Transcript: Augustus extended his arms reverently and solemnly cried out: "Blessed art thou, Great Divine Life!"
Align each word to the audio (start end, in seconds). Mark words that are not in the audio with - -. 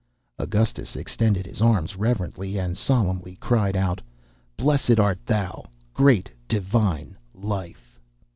Augustus 0.39 0.95
extended 0.95 1.45
his 1.45 1.61
arms 1.61 1.95
reverently 1.95 2.57
and 2.57 2.75
solemnly 2.75 3.35
cried 3.35 3.75
out: 3.77 4.01
"Blessed 4.57 4.99
art 4.99 5.23
thou, 5.27 5.63
Great 5.93 6.27
Divine 6.47 7.15
Life!" 7.35 7.99